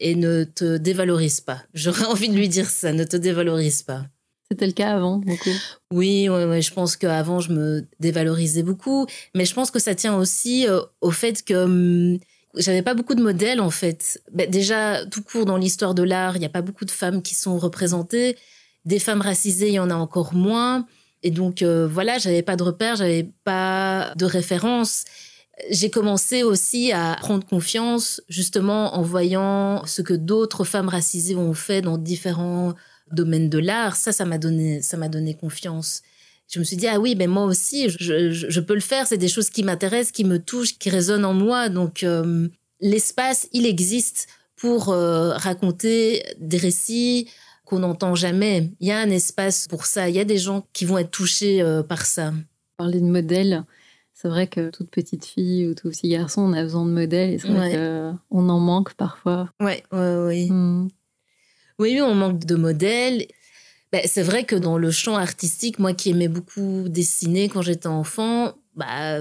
[0.00, 1.62] et ne te dévalorise pas.
[1.74, 4.06] J'aurais envie de lui dire ça, ne te dévalorise pas.
[4.50, 5.50] C'était le cas avant, beaucoup.
[5.92, 9.06] Oui, ouais, ouais, je pense qu'avant, je me dévalorisais beaucoup.
[9.34, 12.18] Mais je pense que ça tient aussi euh, au fait que hum,
[12.54, 14.22] j'avais pas beaucoup de modèles, en fait.
[14.32, 17.20] Ben, déjà, tout court dans l'histoire de l'art, il n'y a pas beaucoup de femmes
[17.20, 18.36] qui sont représentées.
[18.86, 20.86] Des femmes racisées, il y en a encore moins.
[21.22, 25.04] Et donc, euh, voilà, j'avais pas de repères, j'avais pas de références.
[25.70, 31.54] J'ai commencé aussi à prendre confiance, justement, en voyant ce que d'autres femmes racisées ont
[31.54, 32.74] fait dans différents
[33.12, 36.02] domaine de l'art, ça, ça m'a donné, ça m'a donné confiance.
[36.50, 39.06] Je me suis dit, ah oui, ben moi aussi, je peux le faire.
[39.06, 41.68] C'est des choses qui m'intéressent, qui me touchent, qui résonnent en moi.
[41.68, 42.48] Donc, euh,
[42.80, 47.28] l'espace, il existe pour euh, raconter des récits
[47.66, 48.70] qu'on n'entend jamais.
[48.80, 50.08] Il y a un espace pour ça.
[50.08, 52.32] Il y a des gens qui vont être touchés euh, par ça.
[52.78, 53.64] Parler de modèles,
[54.20, 57.34] c'est vrai que toute petite fille ou tout petit garçon, on a besoin de modèles
[57.34, 58.12] et c'est vrai Ouais.
[58.30, 59.48] qu'on en manque parfois.
[59.60, 60.48] Ouais, ouais.
[60.50, 60.88] Hmm.
[61.78, 63.26] Oui, oui, on manque de modèles.
[63.92, 67.86] Ben, c'est vrai que dans le champ artistique, moi qui aimais beaucoup dessiner quand j'étais
[67.86, 69.20] enfant, bah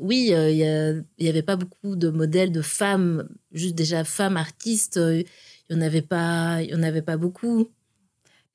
[0.00, 3.74] oui, euh, il y a- il y avait pas beaucoup de modèles de femmes, juste
[3.74, 5.22] déjà femmes artistes, euh,
[5.68, 7.68] il y en avait pas, il y en avait pas beaucoup,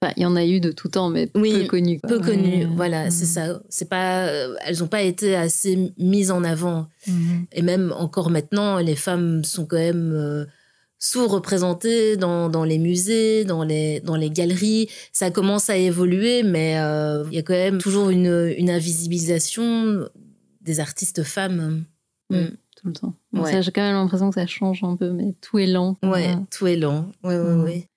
[0.03, 1.99] Enfin, il y en a eu de tout temps, mais Oui, peu connues.
[1.99, 2.65] peu connues.
[2.75, 3.61] Voilà, c'est ça.
[3.69, 6.87] C'est pas, euh, elles n'ont pas été assez mises en avant.
[7.07, 7.45] Mhm.
[7.51, 10.45] Et même encore maintenant, les femmes sont quand même euh,
[10.97, 14.89] sous-représentées dans, dans les musées, dans les, dans les galeries.
[15.11, 20.07] Ça commence à évoluer, mais euh, il y a quand même toujours une, une invisibilisation
[20.61, 21.83] des artistes femmes.
[22.31, 22.49] Oui, Mm.
[22.77, 23.13] tout le temps.
[23.33, 23.51] Ouais.
[23.51, 25.97] ça, J'ai quand même l'impression que ça change un peu, mais tout est lent.
[26.01, 26.35] Ouais, Ouais.
[26.49, 27.11] tout est lent.
[27.23, 27.63] Ouais, ouais, Mm.
[27.63, 27.87] ouais.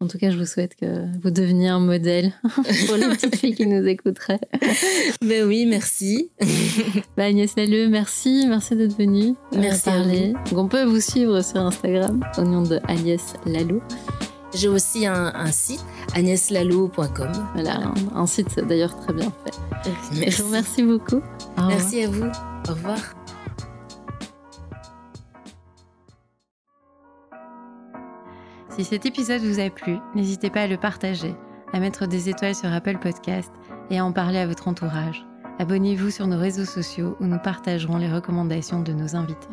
[0.00, 2.32] En tout cas, je vous souhaite que vous deveniez un modèle
[2.86, 4.40] pour les petites filles qui nous écouteraient.
[5.22, 6.30] Ben oui, merci.
[7.16, 10.32] Bah, Agnès Lalleux, merci, merci d'être venue euh, Merci à parler.
[10.50, 13.80] Donc, on peut vous suivre sur Instagram au nom de Agnès Lalleux.
[14.54, 15.84] J'ai aussi un, un site,
[16.14, 17.32] agneslalo.com.
[17.54, 19.90] Voilà, un, un site d'ailleurs très bien fait.
[20.12, 20.42] Je Merci.
[20.42, 21.22] vous remercie beaucoup.
[21.58, 21.66] Au.
[21.68, 22.26] Merci à vous.
[22.68, 23.23] Au revoir.
[28.76, 31.36] Si cet épisode vous a plu, n'hésitez pas à le partager,
[31.72, 33.52] à mettre des étoiles sur Apple Podcast
[33.88, 35.24] et à en parler à votre entourage.
[35.60, 39.46] Abonnez-vous sur nos réseaux sociaux où nous partagerons les recommandations de nos invités.